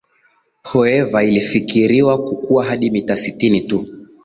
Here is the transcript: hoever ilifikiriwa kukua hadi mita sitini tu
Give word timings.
hoever 0.63 1.23
ilifikiriwa 1.23 2.17
kukua 2.23 2.63
hadi 2.65 2.91
mita 2.91 3.17
sitini 3.17 3.61
tu 3.61 3.85